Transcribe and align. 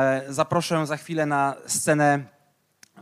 E, 0.00 0.32
Zaproszę 0.32 0.86
za 0.86 0.96
chwilę 0.96 1.26
na 1.26 1.54
scenę 1.66 2.24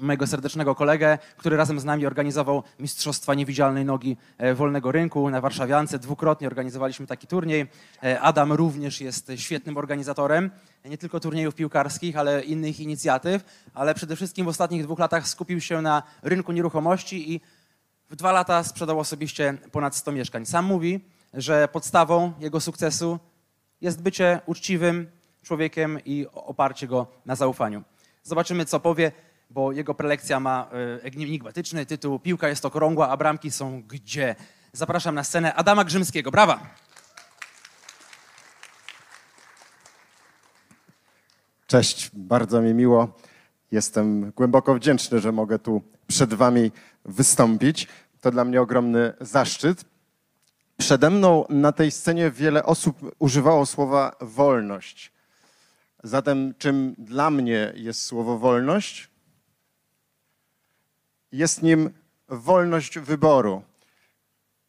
mojego 0.00 0.26
serdecznego 0.26 0.74
kolegę, 0.74 1.18
który 1.36 1.56
razem 1.56 1.80
z 1.80 1.84
nami 1.84 2.06
organizował 2.06 2.62
Mistrzostwa 2.78 3.34
Niewidzialnej 3.34 3.84
Nogi 3.84 4.16
e, 4.38 4.54
Wolnego 4.54 4.92
Rynku 4.92 5.30
na 5.30 5.40
Warszawiance. 5.40 5.98
Dwukrotnie 5.98 6.46
organizowaliśmy 6.46 7.06
taki 7.06 7.26
turniej. 7.26 7.66
E, 8.02 8.20
Adam 8.20 8.52
również 8.52 9.00
jest 9.00 9.32
świetnym 9.36 9.76
organizatorem, 9.76 10.50
nie 10.84 10.98
tylko 10.98 11.20
turniejów 11.20 11.54
piłkarskich, 11.54 12.16
ale 12.16 12.42
innych 12.42 12.80
inicjatyw, 12.80 13.44
ale 13.74 13.94
przede 13.94 14.16
wszystkim 14.16 14.46
w 14.46 14.48
ostatnich 14.48 14.84
dwóch 14.84 14.98
latach 14.98 15.28
skupił 15.28 15.60
się 15.60 15.82
na 15.82 16.02
rynku 16.22 16.52
nieruchomości 16.52 17.32
i 17.32 17.40
w 18.10 18.16
dwa 18.16 18.32
lata 18.32 18.64
sprzedał 18.64 19.00
osobiście 19.00 19.58
ponad 19.72 19.96
100 19.96 20.12
mieszkań. 20.12 20.46
Sam 20.46 20.64
mówi, 20.64 21.00
że 21.32 21.68
podstawą 21.68 22.32
jego 22.40 22.60
sukcesu 22.60 23.18
jest 23.80 24.02
bycie 24.02 24.40
uczciwym 24.46 25.06
człowiekiem 25.44 25.98
i 26.04 26.26
oparcie 26.32 26.86
go 26.86 27.06
na 27.26 27.36
zaufaniu. 27.36 27.82
Zobaczymy, 28.22 28.64
co 28.64 28.80
powie, 28.80 29.12
bo 29.50 29.72
jego 29.72 29.94
prelekcja 29.94 30.40
ma 30.40 30.70
e, 30.72 31.04
enigmatyczny 31.04 31.86
tytuł 31.86 32.18
Piłka 32.18 32.48
jest 32.48 32.64
okrągła, 32.64 33.08
a 33.08 33.16
bramki 33.16 33.50
są 33.50 33.82
gdzie? 33.82 34.34
Zapraszam 34.72 35.14
na 35.14 35.24
scenę 35.24 35.54
Adama 35.54 35.84
Grzymskiego. 35.84 36.30
Brawa! 36.30 36.60
Cześć, 41.66 42.10
bardzo 42.14 42.62
mi 42.62 42.74
miło. 42.74 43.08
Jestem 43.72 44.30
głęboko 44.30 44.74
wdzięczny, 44.74 45.20
że 45.20 45.32
mogę 45.32 45.58
tu 45.58 45.82
przed 46.06 46.34
Wami 46.34 46.72
wystąpić. 47.04 47.88
To 48.20 48.30
dla 48.30 48.44
mnie 48.44 48.60
ogromny 48.60 49.12
zaszczyt. 49.20 49.84
Przede 50.76 51.10
mną 51.10 51.44
na 51.48 51.72
tej 51.72 51.90
scenie 51.90 52.30
wiele 52.30 52.64
osób 52.64 53.14
używało 53.18 53.66
słowa 53.66 54.16
wolność. 54.20 55.12
Zatem, 56.04 56.54
czym 56.58 56.94
dla 56.98 57.30
mnie 57.30 57.72
jest 57.76 58.02
słowo 58.02 58.38
wolność? 58.38 59.10
Jest 61.32 61.62
nim 61.62 61.90
wolność 62.28 62.98
wyboru. 62.98 63.62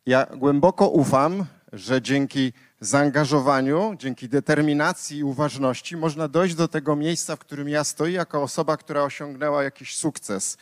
Ja 0.06 0.26
głęboko 0.26 0.90
ufam, 0.90 1.46
że 1.74 2.02
dzięki 2.02 2.54
zaangażowaniu, 2.80 3.96
dzięki 3.98 4.30
determinacji 4.30 5.18
i 5.18 5.24
uważności 5.24 5.98
można 5.98 6.28
dojść 6.28 6.56
do 6.56 6.68
tego 6.68 6.96
miejsca, 6.96 7.36
w 7.36 7.40
którym 7.40 7.70
ja 7.70 7.84
stoję, 7.84 8.14
jako 8.14 8.44
osoba, 8.44 8.78
która 8.78 9.04
osiągnęła 9.04 9.64
jakiś 9.64 9.98
sukces. 9.98 10.58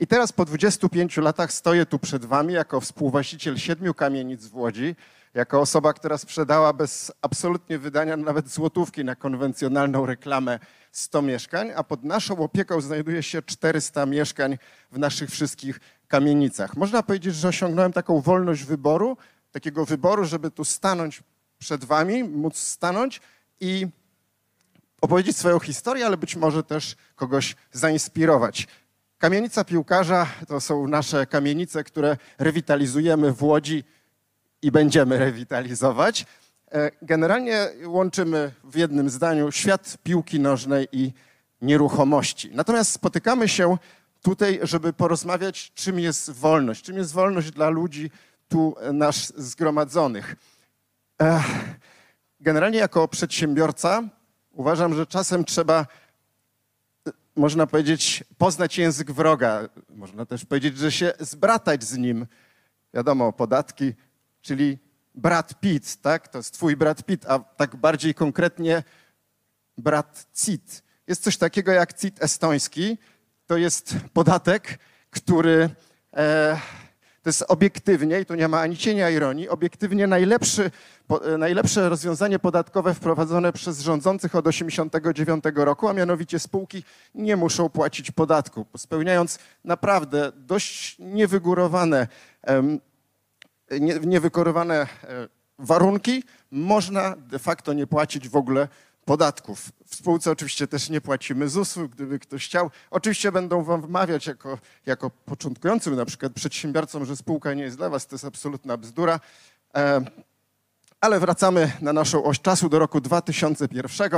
I 0.00 0.06
teraz 0.06 0.32
po 0.32 0.44
25 0.44 1.16
latach 1.16 1.52
stoję 1.52 1.86
tu 1.86 1.98
przed 1.98 2.24
wami 2.24 2.54
jako 2.54 2.80
współwłaściciel 2.80 3.58
siedmiu 3.58 3.94
kamienic 3.94 4.46
w 4.46 4.56
Łodzi, 4.56 4.96
jako 5.34 5.60
osoba, 5.60 5.92
która 5.92 6.18
sprzedała 6.18 6.72
bez 6.72 7.12
absolutnie 7.22 7.78
wydania 7.78 8.16
nawet 8.16 8.48
złotówki 8.48 9.04
na 9.04 9.16
konwencjonalną 9.16 10.06
reklamę 10.06 10.58
100 10.92 11.22
mieszkań, 11.22 11.70
a 11.76 11.84
pod 11.84 12.04
naszą 12.04 12.38
opieką 12.38 12.80
znajduje 12.80 13.22
się 13.22 13.42
400 13.42 14.06
mieszkań 14.06 14.58
w 14.90 14.98
naszych 14.98 15.30
wszystkich 15.30 15.80
kamienicach. 16.08 16.76
Można 16.76 17.02
powiedzieć, 17.02 17.34
że 17.34 17.48
osiągnąłem 17.48 17.92
taką 17.92 18.20
wolność 18.20 18.64
wyboru, 18.64 19.16
takiego 19.52 19.84
wyboru, 19.84 20.24
żeby 20.24 20.50
tu 20.50 20.64
stanąć 20.64 21.22
przed 21.58 21.84
wami, 21.84 22.24
móc 22.24 22.58
stanąć 22.58 23.20
i 23.60 23.86
opowiedzieć 25.00 25.36
swoją 25.36 25.58
historię, 25.58 26.06
ale 26.06 26.16
być 26.16 26.36
może 26.36 26.62
też 26.62 26.96
kogoś 27.16 27.56
zainspirować. 27.72 28.66
Kamienica 29.20 29.64
piłkarza 29.64 30.26
to 30.48 30.60
są 30.60 30.88
nasze 30.88 31.26
kamienice, 31.26 31.84
które 31.84 32.16
rewitalizujemy 32.38 33.32
w 33.32 33.42
Łodzi 33.42 33.84
i 34.62 34.70
będziemy 34.70 35.18
rewitalizować. 35.18 36.26
E, 36.72 36.90
Generalnie 37.02 37.68
łączymy 37.86 38.52
w 38.64 38.76
jednym 38.76 39.10
zdaniu 39.10 39.52
świat 39.52 39.96
piłki 40.02 40.40
nożnej 40.40 40.88
i 40.92 41.12
nieruchomości. 41.62 42.50
Natomiast 42.54 42.92
spotykamy 42.92 43.48
się 43.48 43.78
tutaj, 44.22 44.60
żeby 44.62 44.92
porozmawiać, 44.92 45.72
czym 45.74 45.98
jest 45.98 46.30
wolność, 46.30 46.82
czym 46.82 46.96
jest 46.96 47.12
wolność 47.12 47.50
dla 47.50 47.70
ludzi 47.70 48.10
tu 48.48 48.74
e, 48.80 48.92
nas 48.92 49.32
zgromadzonych. 49.36 50.36
Generalnie 52.40 52.78
jako 52.78 53.08
przedsiębiorca 53.08 54.02
uważam, 54.52 54.94
że 54.94 55.06
czasem 55.06 55.44
trzeba 55.44 55.86
można 57.40 57.66
powiedzieć, 57.66 58.24
poznać 58.38 58.78
język 58.78 59.12
wroga. 59.12 59.68
Można 59.88 60.26
też 60.26 60.44
powiedzieć, 60.44 60.78
że 60.78 60.92
się 60.92 61.12
zbratać 61.20 61.84
z 61.84 61.96
nim. 61.96 62.26
Wiadomo, 62.94 63.32
podatki, 63.32 63.94
czyli 64.42 64.78
brat 65.14 65.60
Pitt, 65.60 65.96
tak? 66.02 66.28
To 66.28 66.38
jest 66.38 66.54
twój 66.54 66.76
brat 66.76 67.04
Pitt, 67.04 67.26
a 67.26 67.38
tak 67.38 67.76
bardziej 67.76 68.14
konkretnie 68.14 68.82
brat 69.78 70.26
CIT. 70.34 70.82
Jest 71.06 71.22
coś 71.22 71.36
takiego 71.36 71.72
jak 71.72 71.92
CIT 71.92 72.22
estoński. 72.22 72.98
To 73.46 73.56
jest 73.56 73.96
podatek, 74.12 74.78
który 75.10 75.70
e, 76.16 76.60
to 77.22 77.28
jest 77.28 77.44
obiektywnie, 77.48 78.20
i 78.20 78.26
tu 78.26 78.34
nie 78.34 78.48
ma 78.48 78.60
ani 78.60 78.76
cienia 78.76 79.10
ironii, 79.10 79.48
obiektywnie 79.48 80.06
najlepszy, 80.06 80.70
po, 81.06 81.34
e, 81.34 81.38
najlepsze 81.38 81.88
rozwiązanie 81.88 82.38
podatkowe 82.38 82.94
wprowadzone 82.94 83.52
przez 83.52 83.80
rządzących 83.80 84.34
od 84.34 84.44
1989 84.44 85.64
roku, 85.64 85.88
a 85.88 85.92
mianowicie 85.92 86.38
spółki 86.38 86.84
nie 87.14 87.36
muszą 87.36 87.68
płacić 87.68 88.10
podatku, 88.10 88.66
spełniając 88.76 89.38
naprawdę 89.64 90.32
dość 90.36 90.96
niewygórowane, 90.98 92.06
em, 92.42 92.80
nie, 93.80 93.94
niewykonywane 93.94 94.74
e, 94.74 94.86
warunki, 95.58 96.24
można 96.50 97.16
de 97.16 97.38
facto 97.38 97.72
nie 97.72 97.86
płacić 97.86 98.28
w 98.28 98.36
ogóle 98.36 98.68
podatków. 99.04 99.72
W 99.86 99.94
spółce 99.94 100.30
oczywiście 100.30 100.66
też 100.66 100.90
nie 100.90 101.00
płacimy 101.00 101.48
ZUS-u, 101.48 101.88
gdyby 101.88 102.18
ktoś 102.18 102.46
chciał. 102.46 102.70
Oczywiście 102.90 103.32
będą 103.32 103.62
wam 103.62 103.82
wmawiać 103.82 104.26
jako, 104.26 104.58
jako 104.86 105.10
początkującym 105.10 105.96
na 105.96 106.04
przykład 106.04 106.32
przedsiębiorcom, 106.32 107.04
że 107.04 107.16
spółka 107.16 107.54
nie 107.54 107.62
jest 107.62 107.76
dla 107.76 107.88
was, 107.88 108.06
to 108.06 108.14
jest 108.14 108.24
absolutna 108.24 108.76
bzdura. 108.76 109.20
E, 109.74 110.00
ale 111.00 111.20
wracamy 111.20 111.72
na 111.80 111.92
naszą 111.92 112.24
oś 112.24 112.40
czasu 112.40 112.68
do 112.68 112.78
roku 112.78 113.00
2001. 113.00 114.10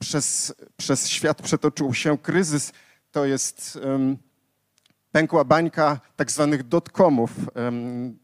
Przez, 0.00 0.54
przez 0.76 1.08
świat 1.08 1.42
przetoczył 1.42 1.94
się 1.94 2.18
kryzys. 2.18 2.72
To 3.12 3.24
jest 3.24 3.78
em, 3.82 4.16
pękła 5.12 5.44
bańka 5.44 6.00
tak 6.16 6.30
zwanych. 6.30 6.60
Em, 7.54 8.18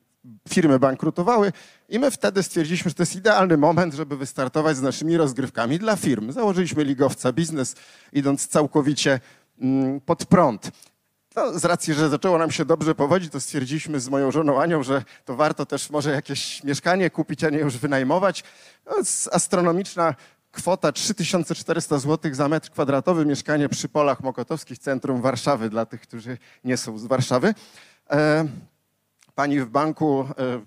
firmy 0.48 0.78
bankrutowały 0.78 1.52
i 1.88 1.98
my 1.98 2.10
wtedy 2.10 2.42
stwierdziliśmy, 2.42 2.88
że 2.88 2.94
to 2.94 3.02
jest 3.02 3.16
idealny 3.16 3.56
moment, 3.56 3.94
żeby 3.94 4.16
wystartować 4.16 4.76
z 4.76 4.82
naszymi 4.82 5.16
rozgrywkami 5.16 5.78
dla 5.78 5.96
firm. 5.96 6.32
Założyliśmy 6.32 6.84
ligowca 6.84 7.32
biznes, 7.32 7.74
idąc 8.12 8.48
całkowicie 8.48 9.20
mm, 9.60 10.00
pod 10.00 10.24
prąd. 10.24 10.70
No, 11.36 11.58
z 11.58 11.64
racji, 11.64 11.94
że 11.94 12.08
zaczęło 12.08 12.38
nam 12.38 12.50
się 12.50 12.64
dobrze 12.64 12.94
powodzić, 12.94 13.32
to 13.32 13.40
stwierdziliśmy 13.40 14.00
z 14.00 14.08
moją 14.08 14.30
żoną 14.30 14.62
Anią, 14.62 14.82
że 14.82 15.04
to 15.24 15.36
warto 15.36 15.66
też 15.66 15.90
może 15.90 16.10
jakieś 16.10 16.64
mieszkanie 16.64 17.10
kupić, 17.10 17.44
a 17.44 17.50
nie 17.50 17.58
już 17.58 17.78
wynajmować. 17.78 18.44
No, 18.86 18.92
astronomiczna 19.32 20.14
kwota 20.52 20.92
3400 20.92 21.98
zł 21.98 22.34
za 22.34 22.48
metr 22.48 22.70
kwadratowy, 22.70 23.26
mieszkanie 23.26 23.68
przy 23.68 23.88
Polach 23.88 24.20
Mokotowskich, 24.20 24.78
centrum 24.78 25.22
Warszawy, 25.22 25.70
dla 25.70 25.86
tych, 25.86 26.00
którzy 26.00 26.38
nie 26.64 26.76
są 26.76 26.98
z 26.98 27.06
Warszawy. 27.06 27.54
E, 28.10 28.46
pani 29.34 29.60
w 29.60 29.68
banku 29.68 30.26
e, 30.38 30.60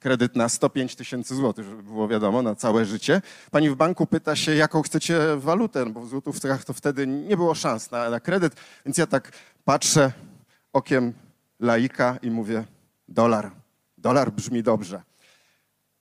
kredyt 0.00 0.36
na 0.36 0.48
105 0.48 0.96
tysięcy 0.96 1.34
złotych, 1.34 1.64
żeby 1.64 1.82
było 1.82 2.08
wiadomo, 2.08 2.42
na 2.42 2.54
całe 2.54 2.84
życie. 2.84 3.22
Pani 3.50 3.70
w 3.70 3.74
banku 3.74 4.06
pyta 4.06 4.36
się, 4.36 4.54
jaką 4.54 4.82
chcecie 4.82 5.20
walutę, 5.36 5.86
bo 5.86 6.00
w 6.00 6.08
złotówkach 6.08 6.64
to 6.64 6.72
wtedy 6.72 7.06
nie 7.06 7.36
było 7.36 7.54
szans 7.54 7.90
na, 7.90 8.10
na 8.10 8.20
kredyt, 8.20 8.54
więc 8.86 8.98
ja 8.98 9.06
tak 9.06 9.32
patrzę 9.64 10.12
okiem 10.72 11.12
laika 11.60 12.18
i 12.22 12.30
mówię, 12.30 12.64
dolar, 13.08 13.50
dolar 13.98 14.32
brzmi 14.32 14.62
dobrze. 14.62 15.02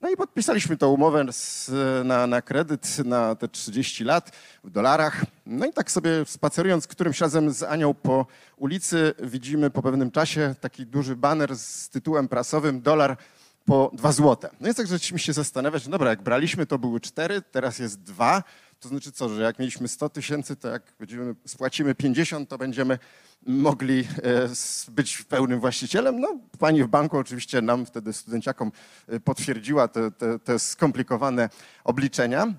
No 0.01 0.09
i 0.09 0.17
podpisaliśmy 0.17 0.77
tą 0.77 0.89
umowę 0.89 1.25
z, 1.31 1.71
na, 2.05 2.27
na 2.27 2.41
kredyt 2.41 3.05
na 3.05 3.35
te 3.35 3.47
30 3.47 4.03
lat 4.03 4.31
w 4.63 4.69
dolarach. 4.69 5.25
No 5.45 5.65
i 5.65 5.73
tak 5.73 5.91
sobie 5.91 6.11
spacerując 6.25 6.87
którymś 6.87 7.21
razem 7.21 7.51
z 7.51 7.63
Anią 7.63 7.93
po 7.93 8.25
ulicy 8.57 9.13
widzimy 9.23 9.69
po 9.69 9.81
pewnym 9.81 10.11
czasie 10.11 10.55
taki 10.61 10.85
duży 10.85 11.15
baner 11.15 11.57
z 11.57 11.89
tytułem 11.89 12.27
prasowym 12.27 12.81
dolar 12.81 13.17
po 13.65 13.91
2 13.93 14.11
złote. 14.11 14.49
No 14.59 14.69
i 14.69 14.75
tak 14.75 14.87
zaczęliśmy 14.87 15.19
się 15.19 15.33
zastanawiać, 15.33 15.85
no 15.85 15.91
dobra, 15.91 16.09
jak 16.09 16.21
braliśmy 16.21 16.65
to 16.65 16.77
były 16.77 16.99
4, 16.99 17.41
teraz 17.41 17.79
jest 17.79 18.01
2, 18.01 18.43
to 18.79 18.89
znaczy 18.89 19.11
co, 19.11 19.29
że 19.29 19.41
jak 19.41 19.59
mieliśmy 19.59 19.87
100 19.87 20.09
tysięcy, 20.09 20.55
to 20.55 20.67
jak 20.67 20.93
będziemy, 20.99 21.35
spłacimy 21.45 21.95
50, 21.95 22.49
to 22.49 22.57
będziemy 22.57 22.99
mogli 23.47 23.99
e, 23.99 24.91
być 24.91 25.21
pełnym 25.23 25.59
właścicielem. 25.59 26.19
No, 26.19 26.39
pani 26.59 26.83
w 26.83 26.87
banku 26.87 27.17
oczywiście 27.17 27.61
nam 27.61 27.85
wtedy 27.85 28.13
studenciakom 28.13 28.71
e, 29.07 29.19
potwierdziła 29.19 29.87
te, 29.87 30.11
te, 30.11 30.39
te 30.39 30.59
skomplikowane 30.59 31.49
obliczenia. 31.83 32.53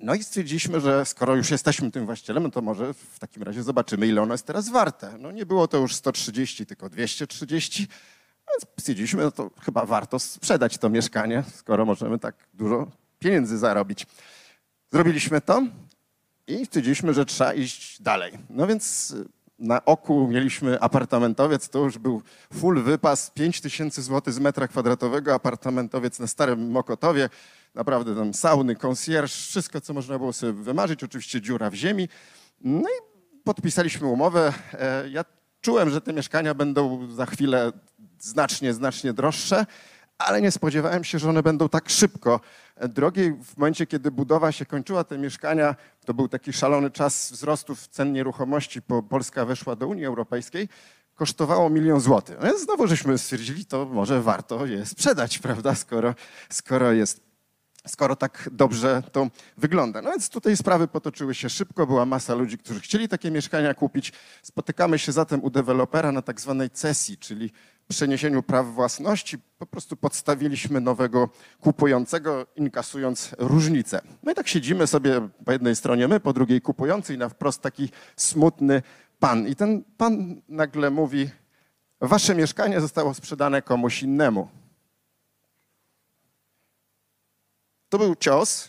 No 0.00 0.14
i 0.14 0.22
stwierdziliśmy, 0.22 0.80
że 0.80 1.04
skoro 1.04 1.36
już 1.36 1.50
jesteśmy 1.50 1.90
tym 1.90 2.06
właścicielem, 2.06 2.42
no 2.42 2.50
to 2.50 2.62
może 2.62 2.94
w 2.94 3.18
takim 3.18 3.42
razie 3.42 3.62
zobaczymy, 3.62 4.06
ile 4.06 4.22
ono 4.22 4.34
jest 4.34 4.46
teraz 4.46 4.68
warte. 4.68 5.18
No 5.18 5.32
nie 5.32 5.46
było 5.46 5.68
to 5.68 5.78
już 5.78 5.94
130, 5.94 6.66
tylko 6.66 6.88
230. 6.88 7.88
Więc 8.50 8.66
stwierdziliśmy, 8.80 9.22
no 9.22 9.30
to 9.30 9.50
chyba 9.60 9.86
warto 9.86 10.18
sprzedać 10.18 10.78
to 10.78 10.90
mieszkanie, 10.90 11.44
skoro 11.54 11.84
możemy 11.84 12.18
tak 12.18 12.34
dużo 12.54 12.86
pieniędzy 13.18 13.58
zarobić. 13.58 14.06
Zrobiliśmy 14.92 15.40
to 15.40 15.62
i 16.46 16.66
stwierdziliśmy, 16.66 17.14
że 17.14 17.24
trzeba 17.24 17.54
iść 17.54 18.02
dalej. 18.02 18.32
No 18.50 18.66
więc 18.66 19.14
na 19.58 19.84
oku 19.84 20.28
mieliśmy 20.28 20.80
apartamentowiec, 20.80 21.68
to 21.68 21.78
już 21.78 21.98
był 21.98 22.22
full 22.52 22.82
wypas, 22.82 23.30
5 23.30 23.60
tysięcy 23.60 24.02
złotych 24.02 24.34
z 24.34 24.38
metra 24.38 24.68
kwadratowego, 24.68 25.34
apartamentowiec 25.34 26.18
na 26.18 26.26
Starym 26.26 26.70
Mokotowie, 26.70 27.30
naprawdę 27.74 28.14
tam 28.14 28.34
sauny, 28.34 28.76
concierge, 28.76 29.28
wszystko, 29.28 29.80
co 29.80 29.94
można 29.94 30.18
było 30.18 30.32
sobie 30.32 30.52
wymarzyć, 30.52 31.04
oczywiście 31.04 31.40
dziura 31.40 31.70
w 31.70 31.74
ziemi. 31.74 32.08
No 32.60 32.88
i 32.88 33.18
podpisaliśmy 33.44 34.06
umowę. 34.06 34.52
E, 34.72 35.08
ja 35.08 35.24
czułem, 35.60 35.90
że 35.90 36.00
te 36.00 36.12
mieszkania 36.12 36.54
będą 36.54 37.08
za 37.10 37.26
chwilę 37.26 37.72
znacznie, 38.18 38.74
znacznie 38.74 39.12
droższe, 39.12 39.66
ale 40.18 40.42
nie 40.42 40.50
spodziewałem 40.50 41.04
się, 41.04 41.18
że 41.18 41.28
one 41.28 41.42
będą 41.42 41.68
tak 41.68 41.90
szybko 41.90 42.40
drogie. 42.88 43.36
W 43.44 43.56
momencie, 43.56 43.86
kiedy 43.86 44.10
budowa 44.10 44.52
się 44.52 44.66
kończyła, 44.66 45.04
te 45.04 45.18
mieszkania, 45.18 45.74
to 46.04 46.14
był 46.14 46.28
taki 46.28 46.52
szalony 46.52 46.90
czas 46.90 47.32
wzrostu 47.32 47.76
cen 47.90 48.12
nieruchomości, 48.12 48.80
bo 48.88 49.02
Polska 49.02 49.44
weszła 49.44 49.76
do 49.76 49.86
Unii 49.86 50.06
Europejskiej, 50.06 50.68
kosztowało 51.14 51.70
milion 51.70 52.00
złotych. 52.00 52.36
No 52.40 52.46
więc 52.46 52.60
znowu 52.60 52.86
żeśmy 52.86 53.18
stwierdzili, 53.18 53.64
to 53.64 53.86
może 53.86 54.22
warto 54.22 54.66
je 54.66 54.86
sprzedać, 54.86 55.38
prawda, 55.48 55.74
skoro, 55.74 56.14
skoro 56.50 56.92
jest 56.92 57.28
skoro 57.86 58.16
tak 58.16 58.48
dobrze 58.52 59.02
to 59.12 59.28
wygląda. 59.56 60.02
No 60.02 60.10
więc 60.10 60.28
tutaj 60.28 60.56
sprawy 60.56 60.88
potoczyły 60.88 61.34
się 61.34 61.50
szybko, 61.50 61.86
była 61.86 62.06
masa 62.06 62.34
ludzi, 62.34 62.58
którzy 62.58 62.80
chcieli 62.80 63.08
takie 63.08 63.30
mieszkania 63.30 63.74
kupić. 63.74 64.12
Spotykamy 64.42 64.98
się 64.98 65.12
zatem 65.12 65.44
u 65.44 65.50
dewelopera 65.50 66.12
na 66.12 66.22
tak 66.22 66.40
zwanej 66.40 66.70
cesji, 66.70 67.18
czyli 67.18 67.50
przeniesieniu 67.88 68.42
praw 68.42 68.66
własności. 68.66 69.38
Po 69.58 69.66
prostu 69.66 69.96
podstawiliśmy 69.96 70.80
nowego 70.80 71.28
kupującego, 71.60 72.46
inkasując 72.56 73.34
różnicę. 73.38 74.00
No 74.22 74.32
i 74.32 74.34
tak 74.34 74.48
siedzimy 74.48 74.86
sobie 74.86 75.28
po 75.44 75.52
jednej 75.52 75.76
stronie 75.76 76.08
my, 76.08 76.20
po 76.20 76.32
drugiej 76.32 76.60
kupujący 76.60 77.14
i 77.14 77.18
na 77.18 77.28
wprost 77.28 77.62
taki 77.62 77.88
smutny 78.16 78.82
pan. 79.18 79.48
I 79.48 79.56
ten 79.56 79.84
pan 79.96 80.42
nagle 80.48 80.90
mówi, 80.90 81.30
wasze 82.00 82.34
mieszkanie 82.34 82.80
zostało 82.80 83.14
sprzedane 83.14 83.62
komuś 83.62 84.02
innemu. 84.02 84.48
To 87.88 87.98
był 87.98 88.14
cios, 88.14 88.68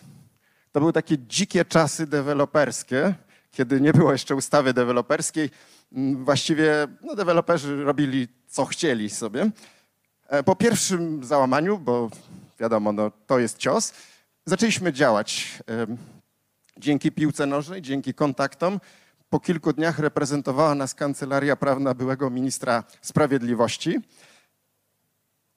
to 0.72 0.80
były 0.80 0.94
takie 0.94 1.18
dzikie 1.18 1.66
czasy 1.66 2.08
deweloperskie, 2.08 3.16
kiedy 3.52 3.82
nie 3.82 3.94
było 3.94 4.12
jeszcze 4.12 4.36
ustawy 4.36 4.74
deweloperskiej. 4.74 5.50
Mm, 5.94 6.26
właściwie 6.26 6.88
no, 7.02 7.16
deweloperzy 7.16 7.84
robili 7.84 8.28
co 8.48 8.66
chcieli 8.66 9.10
sobie. 9.10 9.52
E, 10.28 10.44
po 10.44 10.56
pierwszym 10.56 11.24
załamaniu, 11.24 11.78
bo 11.78 12.10
wiadomo, 12.60 12.92
no, 12.92 13.12
to 13.28 13.40
jest 13.40 13.58
cios, 13.58 13.94
zaczęliśmy 14.46 14.94
działać. 14.94 15.60
Dzięki 16.78 17.12
piłce 17.12 17.46
nożnej, 17.46 17.82
dzięki 17.82 18.14
kontaktom. 18.14 18.80
Po 19.30 19.40
kilku 19.40 19.74
dniach 19.74 20.00
reprezentowała 20.00 20.76
nas 20.76 20.94
kancelaria 20.94 21.56
prawna 21.56 21.94
byłego 21.94 22.30
ministra 22.30 22.84
sprawiedliwości. 23.02 24.00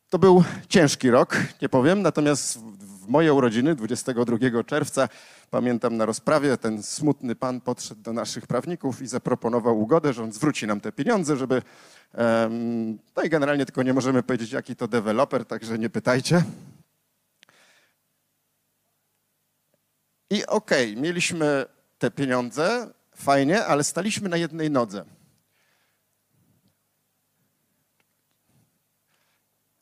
To 0.09 0.19
był 0.19 0.45
ciężki 0.69 1.11
rok, 1.11 1.37
nie 1.63 1.69
powiem, 1.69 2.03
natomiast 2.03 2.59
w 2.59 2.82
moje 3.09 3.33
urodziny 3.33 3.75
22 3.75 4.65
czerwca, 4.65 5.09
pamiętam 5.51 5.97
na 5.97 6.07
rozprawie, 6.07 6.57
ten 6.57 6.83
smutny 6.83 7.35
pan 7.35 7.61
podszedł 7.61 8.03
do 8.03 8.13
naszych 8.13 8.47
prawników 8.47 9.03
i 9.03 9.07
zaproponował 9.07 9.81
ugodę, 9.81 10.13
że 10.13 10.23
on 10.23 10.33
zwróci 10.33 10.67
nam 10.67 10.81
te 10.81 10.93
pieniądze, 10.93 11.37
żeby... 11.37 11.63
No 13.17 13.23
i 13.23 13.29
generalnie 13.29 13.67
tylko 13.67 13.83
nie 13.83 13.95
możemy 13.95 14.23
powiedzieć, 14.23 14.53
jaki 14.53 14.77
to 14.77 14.89
deweloper, 14.89 15.45
także 15.45 15.79
nie 15.79 15.91
pytajcie. 15.91 16.45
I 20.31 20.47
okej, 20.47 20.91
okay, 20.91 21.03
mieliśmy 21.03 21.67
te 21.99 22.11
pieniądze, 22.11 22.91
fajnie, 23.17 23.65
ale 23.65 23.85
staliśmy 23.85 24.29
na 24.29 24.37
jednej 24.37 24.71
nodze. 24.71 25.05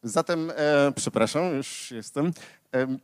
Zatem, 0.03 0.53
e, 0.57 0.93
przepraszam, 0.97 1.55
już 1.55 1.91
jestem. 1.91 2.33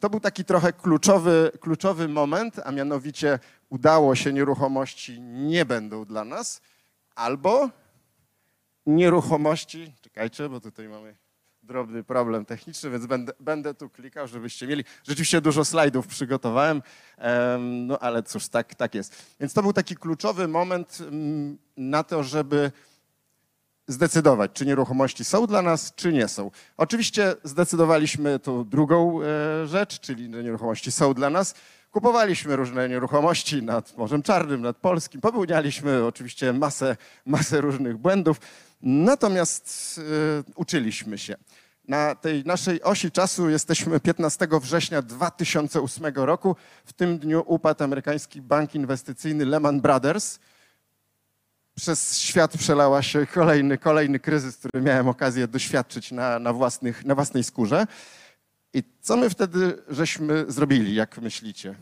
To 0.01 0.11
był 0.11 0.21
taki 0.21 0.45
trochę 0.45 0.73
kluczowy, 0.73 1.51
kluczowy 1.61 2.09
moment, 2.09 2.61
a 2.65 2.73
mianowicie 2.73 3.39
udało 3.69 4.15
się, 4.15 4.33
nieruchomości 4.33 5.21
nie 5.21 5.65
będą 5.65 6.05
dla 6.05 6.25
nas, 6.25 6.61
albo 7.15 7.71
nieruchomości, 8.87 9.93
czekajcie, 10.03 10.49
bo 10.49 10.61
tutaj 10.61 10.89
mamy 10.89 11.17
drobny 11.63 12.05
problem 12.05 12.45
techniczny, 12.45 12.91
więc 12.91 13.07
będę, 13.07 13.33
będę 13.41 13.75
tu 13.75 13.91
klikał, 13.91 14.29
żebyście 14.29 14.67
mieli. 14.67 14.85
Rzeczywiście 15.05 15.41
dużo 15.41 15.65
slajdów 15.65 16.07
przygotowałem, 16.07 16.83
no 17.61 17.99
ale 17.99 18.23
cóż, 18.23 18.49
tak, 18.49 18.75
tak 18.75 18.95
jest. 18.95 19.37
Więc 19.41 19.53
to 19.53 19.63
był 19.63 19.73
taki 19.73 19.97
kluczowy 19.97 20.49
moment 20.49 20.99
mm, 21.01 21.59
na 21.77 22.03
to, 22.05 22.23
żeby 22.23 22.73
zdecydować, 23.89 24.51
czy 24.55 24.67
nieruchomości 24.67 25.25
są 25.25 25.47
dla 25.47 25.63
nas, 25.63 25.93
czy 25.95 26.13
nie 26.13 26.29
są. 26.29 26.51
Oczywiście 26.77 27.35
zdecydowaliśmy 27.45 28.39
tą 28.39 28.69
drugą 28.69 29.21
e, 29.23 29.67
rzecz, 29.67 30.01
czyli 30.01 30.29
nieruchomości 30.29 30.93
są 30.93 31.15
dla 31.15 31.31
nas. 31.31 31.55
Kupowaliśmy 31.91 32.57
różne 32.57 32.89
nieruchomości 32.89 33.63
nad 33.63 33.97
Morzem 33.97 34.23
Czarnym, 34.23 34.63
nad 34.63 34.77
Polskim. 34.77 35.21
Popełnialiśmy 35.21 36.05
oczywiście 36.05 36.53
masę, 36.53 36.97
masę 37.27 37.61
różnych 37.61 37.97
błędów, 37.97 38.41
natomiast 38.83 39.99
y, 39.99 40.53
uczyliśmy 40.57 41.19
się. 41.19 41.37
Na 41.89 42.15
tej 42.15 42.45
naszej 42.45 42.83
osi 42.83 43.11
czasu 43.11 43.51
jesteśmy 43.51 44.01
15 44.01 44.49
września 44.63 45.03
2008 45.03 46.15
roku. 46.15 46.57
W 46.85 46.93
tym 46.93 47.19
dniu 47.19 47.43
upadł 47.47 47.85
amerykański 47.85 48.43
bank 48.43 48.75
inwestycyjny 48.75 49.45
Lehman 49.45 49.81
Brothers– 49.81 50.39
przez 51.77 52.19
świat 52.19 52.59
przelała 52.59 53.03
się 53.03 53.27
kolejny, 53.27 53.79
kolejny 53.79 54.19
kryzys, 54.19 54.57
który 54.57 54.83
miałem 54.83 55.09
okazję 55.09 55.49
doświadczyć 55.49 56.13
na, 56.13 56.39
na, 56.39 56.53
własnych, 56.53 57.05
na 57.05 57.15
własnej 57.15 57.45
skórze. 57.45 57.87
I 58.75 58.83
co 59.01 59.17
my 59.17 59.31
wtedy 59.31 59.83
żeśmy 59.89 60.45
zrobili, 60.49 60.95
jak 60.95 61.19
myślicie? 61.19 61.75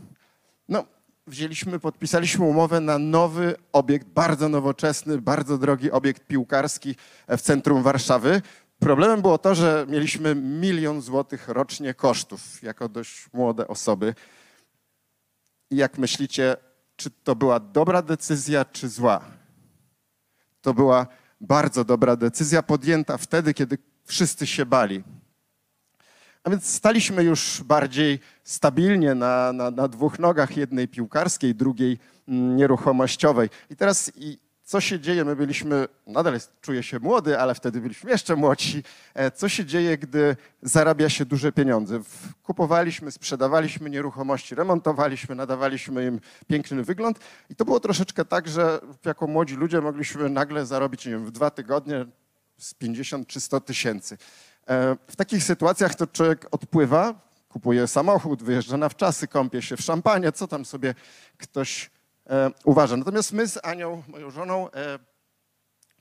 No, 0.68 0.84
wzięliśmy, 1.26 1.80
podpisaliśmy 1.80 2.44
umowę 2.44 2.80
na 2.80 2.98
nowy 2.98 3.54
obiekt, 3.72 4.08
bardzo 4.08 4.48
nowoczesny, 4.48 5.20
bardzo 5.20 5.58
drogi 5.58 5.90
obiekt 5.90 6.26
piłkarski 6.26 6.94
w 7.28 7.40
centrum 7.40 7.82
Warszawy. 7.82 8.42
Problemem 8.78 9.22
było 9.22 9.38
to, 9.38 9.54
że 9.54 9.86
mieliśmy 9.88 10.34
milion 10.34 11.00
złotych 11.00 11.48
rocznie 11.48 11.94
kosztów 11.94 12.62
jako 12.62 12.88
dość 12.88 13.32
młode 13.32 13.68
osoby. 13.68 14.14
I 15.70 15.76
jak 15.76 15.98
myślicie, 15.98 16.56
czy 16.96 17.10
to 17.10 17.36
była 17.36 17.60
dobra 17.60 18.02
decyzja, 18.02 18.64
czy 18.64 18.88
zła? 18.88 19.43
To 20.64 20.74
była 20.74 21.06
bardzo 21.40 21.84
dobra 21.84 22.16
decyzja, 22.16 22.62
podjęta 22.62 23.18
wtedy, 23.18 23.54
kiedy 23.54 23.78
wszyscy 24.04 24.46
się 24.46 24.66
bali. 24.66 25.04
A 26.44 26.50
więc 26.50 26.66
staliśmy 26.66 27.24
już 27.24 27.62
bardziej 27.62 28.20
stabilnie 28.44 29.14
na, 29.14 29.52
na, 29.52 29.70
na 29.70 29.88
dwóch 29.88 30.18
nogach, 30.18 30.56
jednej 30.56 30.88
piłkarskiej, 30.88 31.54
drugiej 31.54 31.98
mm, 32.28 32.56
nieruchomościowej. 32.56 33.48
I 33.70 33.76
teraz 33.76 34.12
co 34.64 34.80
się 34.80 35.00
dzieje? 35.00 35.24
My 35.24 35.36
byliśmy, 35.36 35.88
nadal 36.06 36.34
jest, 36.34 36.52
czuję 36.60 36.82
się 36.82 36.98
młody, 36.98 37.38
ale 37.38 37.54
wtedy 37.54 37.80
byliśmy 37.80 38.10
jeszcze 38.10 38.36
młodsi. 38.36 38.82
E, 39.14 39.30
co 39.30 39.48
się 39.48 39.64
dzieje, 39.64 39.98
gdy 39.98 40.36
zarabia 40.62 41.08
się 41.08 41.24
duże 41.24 41.52
pieniądze? 41.52 42.00
Kupowaliśmy, 42.42 43.10
sprzedawaliśmy 43.10 43.90
nieruchomości, 43.90 44.54
remontowaliśmy, 44.54 45.34
nadawaliśmy 45.34 46.06
im 46.06 46.20
piękny 46.46 46.82
wygląd. 46.82 47.18
I 47.50 47.54
to 47.56 47.64
było 47.64 47.80
troszeczkę 47.80 48.24
tak, 48.24 48.48
że 48.48 48.80
jako 49.04 49.26
młodzi 49.26 49.56
ludzie 49.56 49.80
mogliśmy 49.80 50.28
nagle 50.30 50.66
zarobić 50.66 51.06
nie 51.06 51.12
wiem, 51.12 51.26
w 51.26 51.30
dwa 51.30 51.50
tygodnie 51.50 52.06
z 52.58 52.74
50 52.74 53.28
czy 53.28 53.40
100 53.40 53.60
tysięcy. 53.60 54.18
E, 54.66 54.96
w 55.08 55.16
takich 55.16 55.44
sytuacjach 55.44 55.94
to 55.94 56.06
człowiek 56.06 56.46
odpływa, 56.50 57.14
kupuje 57.48 57.86
samochód, 57.86 58.42
wyjeżdża 58.42 58.76
na 58.76 58.88
wczasy, 58.88 59.28
kąpie 59.28 59.62
się 59.62 59.76
w 59.76 59.80
szampanie, 59.80 60.32
co 60.32 60.48
tam 60.48 60.64
sobie 60.64 60.94
ktoś 61.38 61.90
e, 62.30 62.50
uważa. 62.64 62.96
Natomiast 62.96 63.32
my 63.32 63.48
z 63.48 63.58
Anią, 63.62 64.02
moją 64.08 64.30
żoną, 64.30 64.70
e, 64.70 64.98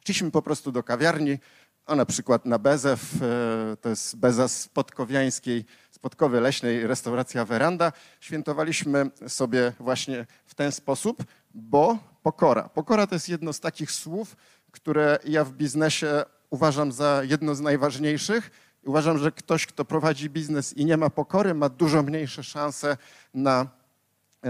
szliśmy 0.06 0.32
po 0.32 0.42
prostu 0.42 0.72
do 0.72 0.84
kawiarni, 0.84 1.38
a 1.86 1.96
na 1.96 2.06
przykład 2.06 2.46
na 2.46 2.60
Bezew, 2.60 3.01
e, 3.22 3.77
to 3.77 3.89
jest 3.89 4.18
Beza 4.18 4.48
z 4.48 4.68
Podkowiańskiej, 4.68 5.65
z 5.92 6.00
Podkowy 6.00 6.42
Leśnej, 6.42 6.88
restauracja 6.88 7.46
Weranda. 7.46 7.92
Świętowaliśmy 8.20 9.12
sobie 9.27 9.74
właśnie 9.80 10.25
w 10.46 10.56
ten 10.56 10.72
sposób, 10.72 11.24
bo 11.53 11.98
pokora. 12.24 12.70
Pokora 12.70 13.08
to 13.08 13.15
jest 13.15 13.30
jedno 13.30 13.53
z 13.53 13.60
takich 13.60 13.92
słów, 13.92 14.36
które 14.72 15.20
ja 15.25 15.44
w 15.44 15.51
biznesie 15.51 16.24
uważam 16.50 16.92
za 16.92 17.22
jedno 17.24 17.56
z 17.56 17.62
najważniejszych. 17.62 18.51
Uważam, 18.86 19.18
że 19.18 19.32
ktoś, 19.32 19.65
kto 19.65 19.86
prowadzi 19.86 20.30
biznes 20.30 20.74
i 20.74 20.86
nie 20.86 20.98
ma 20.98 21.10
pokory, 21.10 21.53
ma 21.53 21.70
dużo 21.70 22.03
mniejsze 22.03 22.44
szanse 22.44 22.98
na 23.34 23.68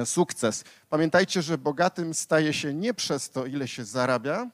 sukces. 0.06 0.64
Pamiętajcie, 0.90 1.42
że 1.42 1.58
bogatym 1.58 2.14
staje 2.14 2.54
się 2.54 2.74
nie 2.74 2.94
przez 2.94 3.30
to, 3.30 3.46
ile 3.46 3.68
się 3.68 3.86
zarabia, 3.86 4.50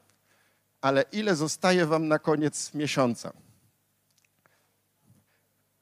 ale 0.81 1.03
ile 1.11 1.35
zostaje 1.35 1.85
wam 1.85 2.07
na 2.07 2.19
koniec 2.19 2.73
miesiąca. 2.73 3.33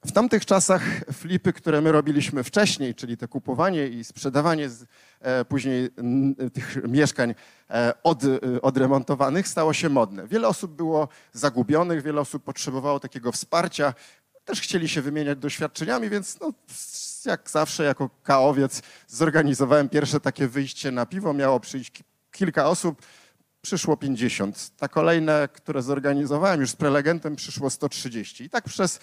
W 0.06 0.12
tamtych 0.12 0.46
czasach 0.46 0.82
flipy, 1.12 1.52
które 1.52 1.80
my 1.80 1.92
robiliśmy 1.92 2.44
wcześniej, 2.44 2.94
czyli 2.94 3.16
te 3.16 3.28
kupowanie 3.28 3.86
i 3.86 4.04
sprzedawanie 4.04 4.68
z, 4.68 4.86
e, 5.20 5.44
później 5.44 5.90
n, 5.96 6.34
tych 6.52 6.88
mieszkań 6.88 7.34
e, 7.70 7.92
od, 8.02 8.24
e, 8.24 8.62
odremontowanych, 8.62 9.48
stało 9.48 9.72
się 9.72 9.88
modne. 9.88 10.26
Wiele 10.26 10.48
osób 10.48 10.72
było 10.72 11.08
zagubionych, 11.32 12.02
wiele 12.02 12.20
osób 12.20 12.44
potrzebowało 12.44 13.00
takiego 13.00 13.32
wsparcia, 13.32 13.94
też 14.44 14.60
chcieli 14.60 14.88
się 14.88 15.02
wymieniać 15.02 15.38
doświadczeniami, 15.38 16.10
więc 16.10 16.40
no, 16.40 16.52
jak 17.26 17.50
zawsze 17.50 17.84
jako 17.84 18.10
kaowiec 18.22 18.82
zorganizowałem 19.06 19.88
pierwsze 19.88 20.20
takie 20.20 20.48
wyjście 20.48 20.90
na 20.90 21.06
piwo. 21.06 21.32
Miało 21.32 21.60
przyjść 21.60 22.02
kilka 22.32 22.68
osób, 22.68 23.02
przyszło 23.62 23.96
50. 23.96 24.70
Ta 24.76 24.88
kolejne, 24.88 25.48
które 25.52 25.82
zorganizowałem 25.82 26.60
już 26.60 26.70
z 26.70 26.76
prelegentem, 26.76 27.36
przyszło 27.36 27.70
130. 27.70 28.44
I 28.44 28.50
tak 28.50 28.64
przez 28.64 29.00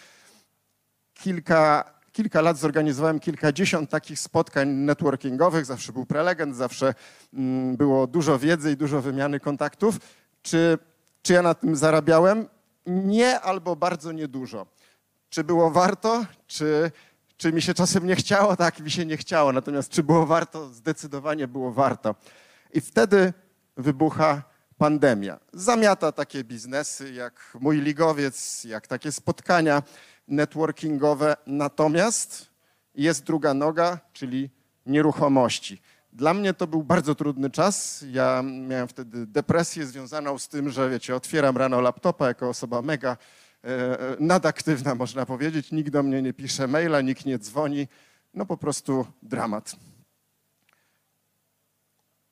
kilka, 1.14 1.94
kilka 2.12 2.42
lat 2.42 2.58
zorganizowałem 2.58 3.20
kilkadziesiąt 3.20 3.90
takich 3.90 4.20
spotkań 4.20 4.70
networkingowych. 4.70 5.66
Zawsze 5.66 5.94
był 5.94 6.06
prelegent, 6.06 6.56
zawsze 6.56 6.94
mm, 7.34 7.78
było 7.78 8.08
dużo 8.08 8.40
wiedzy 8.40 8.72
i 8.72 8.78
dużo 8.78 9.02
wymiany 9.02 9.40
kontaktów. 9.40 9.98
Czy, 10.42 10.78
czy 11.22 11.34
ja 11.34 11.42
na 11.42 11.54
tym 11.54 11.76
zarabiałem? 11.76 12.48
Nie 12.86 13.40
albo 13.40 13.76
bardzo 13.76 14.12
niedużo. 14.12 14.66
Czy 15.30 15.44
było 15.44 15.72
warto? 15.72 16.26
Czy, 16.48 16.92
czy 17.46 17.54
mi 17.54 17.62
się 17.62 17.74
czasem 17.74 18.08
nie 18.08 18.16
chciało? 18.16 18.56
Tak, 18.56 18.80
mi 18.80 18.92
się 18.92 19.06
nie 19.06 19.18
chciało. 19.18 19.52
Natomiast 19.52 19.90
czy 19.90 20.04
było 20.04 20.26
warto? 20.26 20.70
Zdecydowanie 20.70 21.48
było 21.48 21.72
warto. 21.72 22.16
I 22.74 22.82
wtedy 22.82 23.34
wybucha 23.78 24.44
pandemia. 24.78 25.40
Zamiata 25.54 26.12
takie 26.12 26.44
biznesy 26.44 27.14
jak 27.14 27.58
mój 27.60 27.82
ligowiec, 27.82 28.64
jak 28.64 28.88
takie 28.88 29.12
spotkania 29.12 29.84
networkingowe, 30.28 31.38
natomiast 31.48 32.48
jest 32.96 33.24
druga 33.24 33.54
noga, 33.54 34.00
czyli 34.14 34.50
nieruchomości. 34.86 35.82
Dla 36.14 36.34
mnie 36.34 36.54
to 36.54 36.68
był 36.68 36.84
bardzo 36.84 37.16
trudny 37.16 37.50
czas. 37.50 38.06
Ja 38.12 38.44
miałem 38.68 38.88
wtedy 38.88 39.28
depresję 39.28 39.86
związaną 39.86 40.38
z 40.38 40.48
tym, 40.48 40.70
że 40.70 40.90
wiecie, 40.90 41.16
otwieram 41.16 41.58
rano 41.58 41.82
laptopa 41.82 42.28
jako 42.28 42.50
osoba 42.50 42.82
mega 42.82 43.18
nadaktywna, 44.20 44.96
można 44.96 45.26
powiedzieć. 45.26 45.72
Nikt 45.72 45.90
do 45.90 46.04
mnie 46.04 46.22
nie 46.22 46.34
pisze 46.34 46.68
maila, 46.68 47.02
nikt 47.02 47.26
nie 47.26 47.40
dzwoni. 47.40 47.88
No 48.34 48.46
po 48.46 48.58
prostu 48.58 49.08
dramat. 49.24 49.76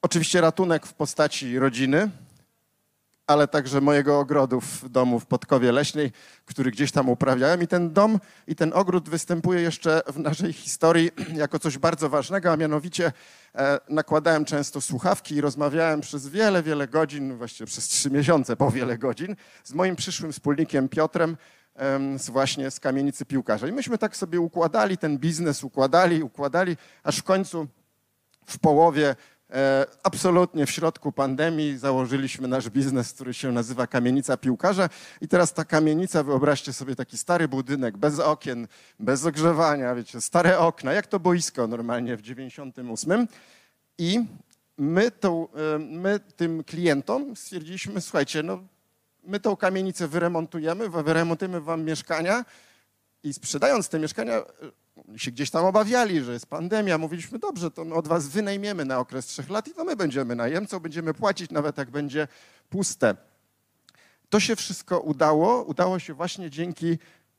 Oczywiście 0.02 0.42
ratunek 0.42 0.86
w 0.86 0.94
postaci 0.94 1.60
rodziny, 1.60 2.10
ale 3.28 3.48
także 3.48 3.82
mojego 3.82 4.20
ogrodu 4.20 4.62
w 4.62 4.90
domu 4.90 5.20
w 5.20 5.26
Podkowie 5.26 5.72
Leśnej, 5.72 6.12
który 6.46 6.72
gdzieś 6.72 6.92
tam 6.92 7.10
uprawiałem. 7.10 7.62
I 7.62 7.68
ten 7.68 7.94
dom 7.94 8.20
i 8.48 8.56
ten 8.56 8.72
ogród 8.74 9.10
występuje 9.10 9.62
jeszcze 9.62 10.02
w 10.08 10.20
naszej 10.20 10.54
historii 10.54 11.12
jako 11.36 11.60
coś 11.60 11.78
bardzo 11.78 12.10
ważnego, 12.10 12.52
a 12.52 12.58
mianowicie 12.58 13.12
e, 13.56 13.80
nakładałem 13.90 14.46
często 14.46 14.82
słuchawki 14.82 15.36
i 15.36 15.42
rozmawiałem 15.42 16.02
przez 16.02 16.28
wiele, 16.28 16.64
wiele 16.64 16.88
godzin, 16.88 17.38
właściwie 17.38 17.68
przez 17.68 17.88
trzy 17.88 18.12
miesiące 18.12 18.56
po 18.56 18.72
wiele 18.72 18.98
godzin, 18.98 19.36
z 19.64 19.74
moim 19.74 19.96
przyszłym 19.96 20.32
wspólnikiem 20.32 20.90
Piotrem, 20.90 21.38
z 22.18 22.30
właśnie 22.30 22.72
z 22.72 22.80
kamienicy 22.80 23.26
piłkarza. 23.26 23.68
I 23.68 23.72
myśmy 23.72 23.98
tak 23.98 24.18
sobie 24.18 24.40
układali 24.40 24.98
ten 24.98 25.18
biznes, 25.18 25.64
układali, 25.64 26.24
układali, 26.24 26.78
aż 27.04 27.18
w 27.18 27.24
końcu 27.24 27.68
w 28.46 28.60
połowie 28.60 29.16
absolutnie 30.04 30.66
w 30.66 30.72
środku 30.72 31.12
pandemii 31.12 31.78
założyliśmy 31.78 32.48
nasz 32.48 32.70
biznes, 32.70 33.14
który 33.14 33.34
się 33.34 33.52
nazywa 33.52 33.88
Kamienica 33.88 34.38
Piłkarza. 34.38 34.90
I 35.22 35.28
teraz 35.28 35.54
ta 35.54 35.66
kamienica, 35.66 36.24
wyobraźcie 36.24 36.74
sobie 36.74 36.96
taki 36.96 37.18
stary 37.18 37.48
budynek, 37.48 37.98
bez 37.98 38.20
okien, 38.20 38.68
bez 39.00 39.26
ogrzewania, 39.26 39.96
wiecie, 39.96 40.22
stare 40.22 40.60
okna, 40.60 40.94
jak 40.94 41.08
to 41.08 41.20
boisko 41.20 41.68
normalnie 41.68 42.18
w 42.18 42.22
98. 42.22 43.28
I 43.98 44.20
my, 44.78 45.12
tą, 45.12 45.48
e, 45.54 45.80
my 45.80 46.20
tym 46.36 46.64
klientom 46.64 47.36
stwierdziliśmy, 47.36 48.02
słuchajcie, 48.02 48.44
no 48.44 48.60
my 49.24 49.40
tą 49.40 49.56
kamienicę 49.56 50.08
wyremontujemy, 50.08 50.90
wyremontujemy 50.90 51.62
wam 51.62 51.84
mieszkania 51.84 52.46
i 53.24 53.34
sprzedając 53.34 53.90
te 53.90 54.00
mieszkania 54.00 54.42
się 55.18 55.32
gdzieś 55.32 55.50
tam 55.50 55.66
obawiali, 55.66 56.24
że 56.24 56.34
jest 56.34 56.46
pandemia. 56.46 56.98
Mówiliśmy, 56.98 57.40
dobrze, 57.40 57.72
to 57.72 57.82
od 57.82 58.08
was 58.08 58.28
wynajmiemy 58.28 58.86
na 58.86 59.00
okres 59.00 59.26
trzech 59.26 59.50
lat 59.50 59.68
i 59.68 59.72
to 59.72 59.84
my 59.84 59.96
będziemy 59.96 60.36
najemcą, 60.36 60.80
będziemy 60.80 61.14
płacić 61.14 61.52
nawet 61.52 61.78
jak 61.78 61.92
będzie 61.92 62.28
puste. 62.70 63.16
To 64.30 64.40
się 64.40 64.56
wszystko 64.56 65.00
udało. 65.00 65.64
Udało 65.64 66.00
się 66.00 66.14
właśnie 66.14 66.50
dzięki 66.50 66.98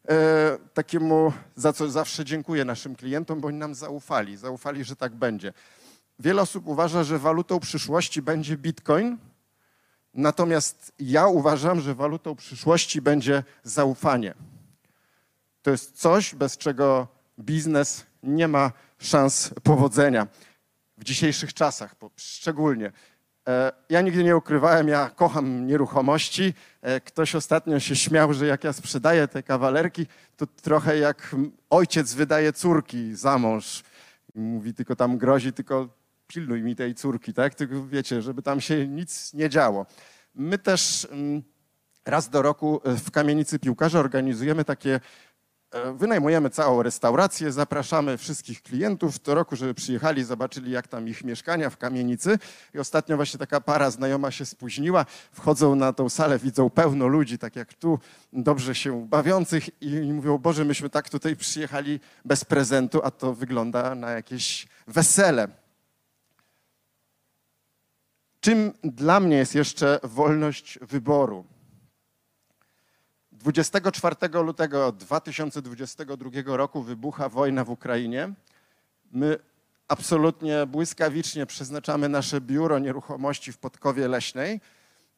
e, 0.09 0.59
takiemu, 0.75 1.33
za 1.57 1.73
co 1.73 1.91
zawsze 1.91 2.25
dziękuję 2.25 2.65
naszym 2.65 2.97
klientom, 2.97 3.41
bo 3.41 3.49
oni 3.49 3.59
nam 3.59 3.75
zaufali. 3.75 4.37
Zaufali, 4.37 4.85
że 4.85 4.97
tak 4.97 5.15
będzie. 5.15 5.53
Wiele 6.19 6.43
osób 6.43 6.67
uważa, 6.67 7.05
że 7.05 7.19
walutą 7.19 7.61
przyszłości 7.61 8.23
będzie 8.23 8.57
bitcoin, 8.57 9.19
natomiast 10.15 10.93
ja 10.99 11.27
uważam, 11.27 11.81
że 11.81 11.95
walutą 11.95 12.37
przyszłości 12.37 13.03
będzie 13.03 13.43
zaufanie. 13.63 14.35
To 15.65 15.71
jest 15.71 16.01
coś, 16.01 16.35
bez 16.35 16.59
czego 16.59 17.09
biznes 17.39 18.07
nie 18.23 18.49
ma 18.49 18.73
szans 18.99 19.51
powodzenia 19.63 20.27
w 20.99 21.05
dzisiejszych 21.05 21.55
czasach 21.55 21.95
szczególnie. 22.17 22.93
E, 23.49 23.73
ja 23.89 24.01
nigdy 24.01 24.25
nie 24.25 24.37
ukrywałem, 24.37 24.89
ja 24.89 25.11
kocham 25.11 25.67
nieruchomości. 25.67 26.55
E, 26.83 27.01
ktoś 27.01 27.35
ostatnio 27.35 27.81
się 27.81 27.97
śmiał, 27.97 28.35
że 28.35 28.47
jak 28.47 28.65
ja 28.65 28.73
sprzedaję 28.73 29.29
te 29.29 29.43
kawalerki, 29.43 30.07
to 30.37 30.47
trochę 30.47 30.99
jak 30.99 31.37
ojciec 31.71 32.15
wydaje 32.15 32.53
córki 32.53 33.15
za 33.15 33.39
mąż. 33.39 33.83
Mówi 34.35 34.75
tylko 34.75 34.97
tam 34.97 35.19
grozi, 35.19 35.53
tylko 35.53 35.89
pilnuj 36.27 36.63
mi 36.63 36.77
tej 36.77 36.95
córki, 36.95 37.35
tak? 37.35 37.55
Tylko 37.55 37.87
wiecie, 37.87 38.23
żeby 38.23 38.43
tam 38.43 38.61
się 38.61 38.89
nic 38.89 39.35
nie 39.35 39.49
działo. 39.49 39.87
My 40.35 40.59
też 40.59 41.09
mm, 41.11 41.43
raz 42.05 42.29
do 42.29 42.43
roku 42.43 42.81
w 42.85 43.11
Kamienicy 43.11 43.59
Piłkarza 43.59 43.99
organizujemy 43.99 44.65
takie 44.65 44.95
e, 44.95 45.01
wynajmujemy 45.95 46.51
całą 46.51 46.83
restaurację, 46.83 47.53
zapraszamy 47.53 48.19
wszystkich 48.19 48.63
klientów 48.63 49.19
co 49.19 49.35
roku, 49.35 49.57
żeby 49.57 49.75
przyjechali, 49.75 50.25
zobaczyli 50.25 50.71
jak 50.71 50.89
tam 50.89 51.09
ich 51.09 51.25
mieszkania 51.25 51.71
w 51.71 51.77
kamienicy. 51.77 52.39
I 52.75 52.79
ostatnio 52.79 53.17
właśnie 53.17 53.39
taka 53.39 53.61
para 53.61 53.91
znajoma 53.91 54.31
się 54.31 54.47
spóźniła, 54.47 55.07
wchodzą 55.33 55.75
na 55.75 55.93
tą 55.93 56.09
salę, 56.09 56.39
widzą 56.39 56.71
pełno 56.71 57.07
ludzi, 57.07 57.39
tak 57.39 57.57
jak 57.57 57.75
tu, 57.75 57.99
dobrze 58.33 58.75
się 58.75 59.09
bawiących 59.09 59.83
i 59.83 60.13
mówią, 60.13 60.39
Boże, 60.39 60.65
myśmy 60.65 60.91
tak 60.91 61.11
tutaj 61.11 61.37
przyjechali 61.37 62.01
bez 62.25 62.45
prezentu, 62.45 63.01
a 63.05 63.11
to 63.11 63.35
wygląda 63.35 63.95
na 63.95 64.11
jakieś 64.11 64.67
wesele. 64.87 65.49
Czym 68.41 68.73
dla 68.83 69.21
mnie 69.21 69.37
jest 69.37 69.55
jeszcze 69.55 70.01
wolność 70.03 70.79
wyboru? 70.83 71.54
24 73.45 74.17
lutego 74.43 74.93
2022 74.93 76.31
roku 76.57 76.83
wybucha 76.83 77.29
wojna 77.29 77.65
w 77.65 77.71
Ukrainie. 77.71 78.33
My 79.13 79.39
absolutnie 79.89 80.67
błyskawicznie 80.67 81.47
przeznaczamy 81.47 82.09
nasze 82.09 82.41
biuro 82.41 82.79
nieruchomości 82.79 83.53
w 83.53 83.59
Podkowie 83.59 84.09
Leśnej 84.09 84.61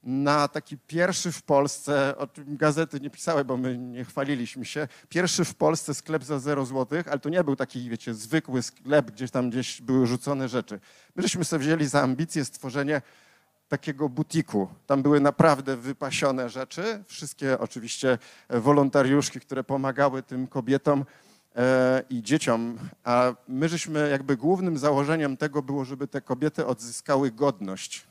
na 0.03 0.49
taki 0.49 0.79
pierwszy 0.79 1.33
w 1.33 1.43
Polsce, 1.43 2.19
o 2.19 2.27
czym 2.27 2.57
gazety 2.57 3.01
nie 3.01 3.11
pisały, 3.11 3.45
bo 3.45 3.57
my 3.57 3.79
nie 3.79 4.05
chwaliliśmy 4.05 4.65
się, 4.65 4.89
pierwszy 5.09 5.45
w 5.45 5.55
Polsce 5.55 5.95
sklep 5.95 6.25
za 6.25 6.39
0 6.39 6.67
zł, 6.67 7.03
ale 7.11 7.19
to 7.19 7.29
nie 7.29 7.45
był 7.45 7.57
taki, 7.57 7.91
wiecie, 7.91 8.15
zwykły 8.15 8.63
sklep, 8.63 9.11
gdzieś 9.11 9.31
tam 9.31 9.51
gdzieś 9.51 9.83
były 9.83 10.07
rzucone 10.07 10.49
rzeczy. 10.49 10.81
My 11.17 11.23
żeśmy 11.23 11.45
sobie 11.45 11.65
wzięli 11.65 11.87
za 11.87 12.03
ambicję 12.03 12.45
stworzenie 12.45 13.03
takiego 13.69 14.09
butiku. 14.09 14.69
Tam 14.87 15.03
były 15.03 15.21
naprawdę 15.21 15.77
wypasione 15.77 16.51
rzeczy. 16.51 17.05
Wszystkie 17.07 17.59
oczywiście 17.59 18.19
wolontariuszki, 18.51 19.41
które 19.41 19.65
pomagały 19.65 20.23
tym 20.23 20.47
kobietom 20.47 21.05
e, 21.57 22.03
i 22.11 22.23
dzieciom. 22.23 22.79
A 23.05 23.35
my 23.49 23.69
żeśmy 23.69 24.11
jakby 24.11 24.37
głównym 24.37 24.79
założeniem 24.79 25.37
tego 25.37 25.63
było, 25.63 25.85
żeby 25.85 26.09
te 26.09 26.21
kobiety 26.21 26.67
odzyskały 26.67 27.31
godność. 27.31 28.07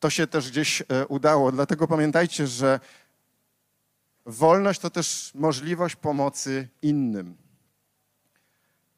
To 0.00 0.10
się 0.10 0.26
też 0.26 0.50
gdzieś 0.50 0.82
e, 0.82 1.06
udało. 1.06 1.52
Dlatego 1.52 1.88
pamiętajcie, 1.88 2.46
że 2.46 2.80
wolność 4.26 4.80
to 4.80 4.90
też 4.90 5.30
możliwość 5.34 5.96
pomocy 5.96 6.68
innym. 6.82 7.36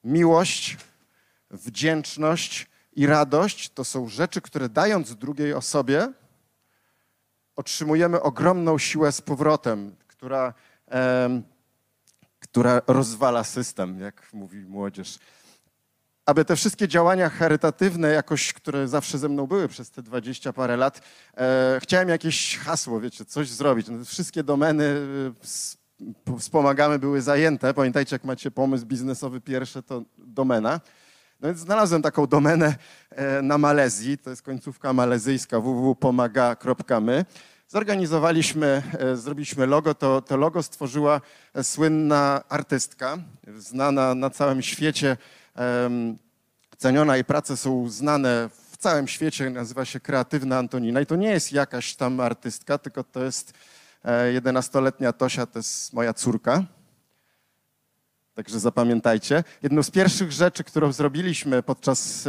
Miłość 0.05 0.77
wdzięczność 1.51 2.67
i 2.93 3.07
radość 3.07 3.71
to 3.71 3.85
są 3.85 4.09
rzeczy, 4.09 4.41
które 4.41 4.69
dając 4.69 5.17
drugiej 5.17 5.55
osobie, 5.55 6.13
otrzymujemy 7.57 8.23
ogromną 8.23 8.79
siłę 8.79 9.13
z 9.13 9.21
powrotem, 9.21 9.97
która, 10.07 10.55
em, 10.87 11.43
która 12.41 12.83
rozwala 12.87 13.45
system, 13.45 14.01
jak 14.01 14.33
mówi 14.33 14.59
młodzież. 14.59 15.19
Aby 16.27 16.45
te 16.45 16.57
wszystkie 16.57 16.89
działania 16.89 17.29
charytatywne, 17.29 18.09
jakoś, 18.09 18.53
które 18.53 18.89
zawsze 18.89 19.19
ze 19.19 19.29
mną 19.29 19.47
były 19.47 19.69
przez 19.69 19.91
te 19.91 20.03
dwadzieścia 20.03 20.53
parę 20.53 20.77
lat, 20.77 21.01
e, 21.37 21.79
chciałem 21.83 22.09
jakieś 22.09 22.59
hasło, 22.59 23.01
wiecie, 23.01 23.25
coś 23.25 23.49
zrobić. 23.49 23.89
No, 23.89 24.05
wszystkie 24.05 24.43
domeny 24.43 24.85
e, 24.85 26.39
wspomagamy 26.39 26.99
były 26.99 27.23
zajęte. 27.23 27.75
Pamiętajcie, 27.75 28.15
jak 28.15 28.25
macie 28.25 28.51
pomysł 28.51 28.87
biznesowy 28.87 29.41
pierwszy, 29.41 29.83
to 29.83 30.03
domena. 30.19 30.81
No 31.43 31.49
więc 31.49 31.61
znalazłem 31.61 32.03
taką 32.03 32.27
domenę 32.27 32.75
e, 33.11 33.43
na 33.43 33.59
Malezji, 33.59 34.19
to 34.19 34.31
jest 34.31 34.43
końcówka 34.43 34.93
malezyjska 34.93 35.61
www.pomaga.my. 35.61 37.25
Zorganizowaliśmy, 37.69 38.83
e, 38.99 39.17
zrobiliśmy 39.17 39.67
logo, 39.67 39.95
to, 39.95 40.23
to 40.23 40.37
logo 40.37 40.63
stworzyła 40.63 41.21
e, 41.55 41.65
słynna 41.65 42.43
artystka, 42.49 43.19
znana 43.57 44.15
na 44.15 44.31
całym 44.31 44.63
świecie, 44.63 45.17
ceniona 46.79 47.17
jej 47.17 47.25
prace 47.25 47.57
są 47.57 47.89
znane 47.89 48.49
w 48.71 48.77
całym 48.77 49.09
świecie, 49.09 49.51
nazywa 49.51 49.85
się 49.85 50.01
Kreatywna 50.01 50.59
Antonina. 50.59 51.01
I 51.01 51.07
to 51.07 51.17
nie 51.17 51.31
jest 51.31 51.53
jakaś 51.53 51.95
tam 51.95 52.21
artystka, 52.21 52.79
tylko 52.79 53.05
to 53.05 53.25
jest 53.25 53.53
11-letnia 54.35 55.13
Tosia, 55.13 55.47
to 55.47 55.59
jest 55.59 55.93
moja 55.93 56.15
córka. 56.15 56.65
Także 58.41 58.61
zapamiętajcie. 58.61 59.45
Jedną 59.63 59.83
z 59.83 59.91
pierwszych 59.91 60.33
rzeczy, 60.33 60.65
którą 60.65 60.93
zrobiliśmy 60.93 61.63
podczas, 61.63 62.29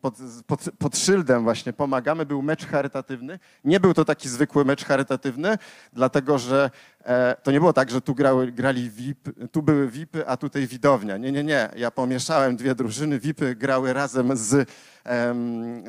pod, 0.00 0.14
pod, 0.46 0.60
pod, 0.78 0.98
szyldem 0.98 1.42
właśnie 1.42 1.72
Pomagamy, 1.72 2.26
był 2.26 2.42
mecz 2.42 2.66
charytatywny. 2.66 3.38
Nie 3.64 3.80
był 3.80 3.94
to 3.94 4.04
taki 4.04 4.28
zwykły 4.28 4.64
mecz 4.64 4.84
charytatywny, 4.84 5.58
dlatego 5.92 6.38
że 6.38 6.70
e, 7.04 7.36
to 7.42 7.50
nie 7.50 7.60
było 7.60 7.72
tak, 7.72 7.90
że 7.90 8.00
tu 8.00 8.14
grały, 8.14 8.52
grali 8.52 8.90
VIP, 8.90 9.28
tu 9.50 9.62
były 9.62 9.88
VIPy, 9.88 10.26
a 10.26 10.36
tutaj 10.36 10.66
widownia. 10.66 11.16
Nie, 11.16 11.32
nie, 11.32 11.44
nie. 11.44 11.68
Ja 11.76 11.90
pomieszałem 11.90 12.56
dwie 12.56 12.74
drużyny. 12.74 13.18
VIPy 13.18 13.54
grały 13.54 13.92
razem 13.92 14.36
z, 14.36 14.68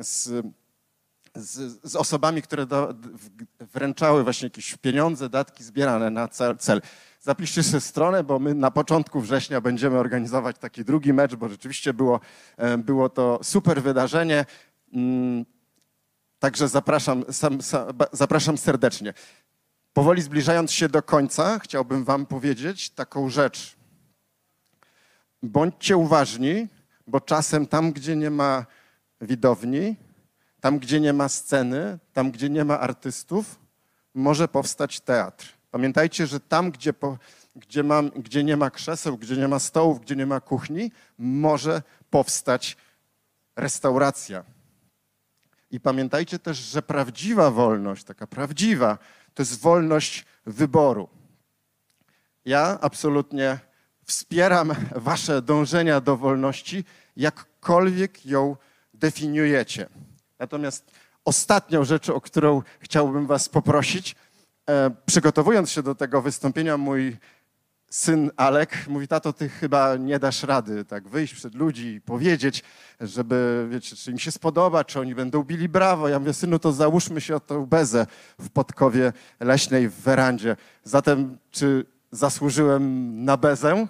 z 0.00 0.46
z, 1.36 1.80
z, 1.82 1.96
osobami, 1.96 2.42
które 2.42 2.66
do, 2.66 2.94
wręczały 3.60 4.24
właśnie 4.24 4.46
jakieś 4.46 4.76
pieniądze, 4.76 5.28
datki 5.28 5.64
zbierane 5.64 6.10
na 6.10 6.28
cel. 6.28 6.56
cel. 6.58 6.82
Zapiszcie 7.24 7.62
sobie 7.62 7.80
stronę, 7.80 8.24
bo 8.24 8.38
my 8.38 8.54
na 8.54 8.70
początku 8.70 9.20
września 9.20 9.60
będziemy 9.60 9.98
organizować 9.98 10.58
taki 10.58 10.84
drugi 10.84 11.12
mecz, 11.12 11.34
bo 11.34 11.48
rzeczywiście 11.48 11.94
było, 11.94 12.20
e, 12.56 12.78
było 12.78 13.08
to 13.08 13.40
super 13.42 13.82
wydarzenie. 13.82 14.44
Mm, 14.92 15.44
także 16.38 16.68
zapraszam, 16.68 17.24
sam, 17.32 17.62
sam, 17.62 17.88
zapraszam 18.12 18.58
serdecznie. 18.58 19.14
Powoli 19.92 20.22
zbliżając 20.22 20.72
się 20.72 20.88
do 20.88 21.02
końca, 21.02 21.58
chciałbym 21.58 22.04
Wam 22.04 22.26
powiedzieć 22.26 22.90
taką 22.90 23.28
rzecz. 23.28 23.76
Bądźcie 25.42 25.96
uważni, 25.96 26.68
bo 27.06 27.20
czasem 27.20 27.66
tam, 27.66 27.92
gdzie 27.92 28.16
nie 28.16 28.30
ma 28.30 28.66
widowni, 29.20 29.96
tam, 30.60 30.78
gdzie 30.78 31.00
nie 31.00 31.12
ma 31.12 31.28
sceny, 31.28 31.98
tam, 32.12 32.30
gdzie 32.30 32.50
nie 32.50 32.64
ma 32.64 32.80
artystów, 32.80 33.58
może 34.14 34.48
powstać 34.48 35.00
teatr. 35.00 35.63
Pamiętajcie, 35.74 36.26
że 36.26 36.40
tam, 36.40 36.70
gdzie, 36.70 36.92
po, 36.92 37.18
gdzie, 37.56 37.82
mam, 37.82 38.10
gdzie 38.10 38.44
nie 38.44 38.56
ma 38.56 38.70
krzeseł, 38.70 39.18
gdzie 39.18 39.36
nie 39.36 39.48
ma 39.48 39.58
stołów, 39.58 40.00
gdzie 40.00 40.16
nie 40.16 40.26
ma 40.26 40.40
kuchni, 40.40 40.90
może 41.18 41.82
powstać 42.10 42.76
restauracja. 43.56 44.44
I 45.70 45.80
pamiętajcie 45.80 46.38
też, 46.38 46.58
że 46.58 46.82
prawdziwa 46.82 47.50
wolność, 47.50 48.04
taka 48.04 48.26
prawdziwa, 48.26 48.98
to 49.34 49.42
jest 49.42 49.60
wolność 49.60 50.24
wyboru. 50.46 51.08
Ja 52.44 52.78
absolutnie 52.80 53.58
wspieram 54.04 54.74
wasze 54.96 55.42
dążenia 55.42 56.00
do 56.00 56.16
wolności, 56.16 56.84
jakkolwiek 57.16 58.26
ją 58.26 58.56
definiujecie. 58.92 59.88
Natomiast 60.38 60.90
ostatnią 61.24 61.84
rzeczą, 61.84 62.14
o 62.14 62.20
którą 62.20 62.62
chciałbym 62.80 63.26
was 63.26 63.48
poprosić, 63.48 64.16
przygotowując 65.06 65.70
się 65.70 65.82
do 65.82 65.94
tego 65.94 66.22
wystąpienia, 66.22 66.76
mój 66.76 67.16
syn 67.90 68.30
Alek 68.36 68.88
mówi, 68.88 69.08
tato, 69.08 69.32
ty 69.32 69.48
chyba 69.48 69.96
nie 69.96 70.18
dasz 70.18 70.42
rady 70.42 70.84
tak 70.84 71.08
wyjść 71.08 71.34
przed 71.34 71.54
ludzi 71.54 71.86
i 71.86 72.00
powiedzieć, 72.00 72.62
żeby, 73.00 73.68
wiecie, 73.70 73.96
czy 73.96 74.10
im 74.10 74.18
się 74.18 74.32
spodoba, 74.32 74.84
czy 74.84 75.00
oni 75.00 75.14
będą 75.14 75.42
bili 75.42 75.68
brawo. 75.68 76.08
Ja 76.08 76.18
mówię, 76.18 76.32
synu, 76.32 76.58
to 76.58 76.72
załóżmy 76.72 77.20
się 77.20 77.36
o 77.36 77.40
tą 77.40 77.66
bezę 77.66 78.06
w 78.40 78.50
Podkowie 78.50 79.12
Leśnej 79.40 79.88
w 79.88 79.94
werandzie. 79.94 80.56
Zatem, 80.84 81.38
czy 81.50 81.86
zasłużyłem 82.10 83.24
na 83.24 83.36
bezę? 83.36 83.86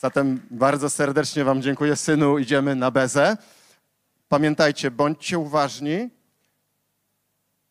Zatem 0.00 0.40
bardzo 0.50 0.90
serdecznie 0.90 1.44
Wam 1.44 1.62
dziękuję, 1.62 1.96
synu. 1.96 2.38
Idziemy 2.38 2.74
na 2.74 2.90
bezę. 2.90 3.36
Pamiętajcie, 4.28 4.90
bądźcie 4.90 5.38
uważni 5.38 6.10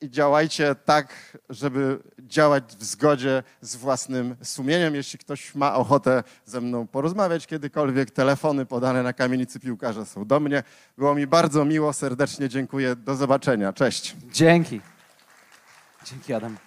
i 0.01 0.09
działajcie 0.09 0.75
tak, 0.75 1.37
żeby 1.49 1.99
działać 2.19 2.63
w 2.79 2.83
zgodzie 2.83 3.43
z 3.61 3.75
własnym 3.75 4.35
sumieniem. 4.43 4.95
Jeśli 4.95 5.19
ktoś 5.19 5.55
ma 5.55 5.75
ochotę 5.75 6.23
ze 6.45 6.61
mną 6.61 6.87
porozmawiać 6.87 7.47
kiedykolwiek, 7.47 8.11
telefony 8.11 8.65
podane 8.65 9.03
na 9.03 9.13
kamienicy 9.13 9.59
piłkarza 9.59 10.05
są 10.05 10.25
do 10.25 10.39
mnie. 10.39 10.63
Było 10.97 11.15
mi 11.15 11.27
bardzo 11.27 11.65
miło, 11.65 11.93
serdecznie 11.93 12.49
dziękuję. 12.49 12.95
Do 12.95 13.15
zobaczenia. 13.15 13.73
Cześć. 13.73 14.15
Dzięki. 14.31 14.81
Dzięki, 16.05 16.33
Adam. 16.33 16.57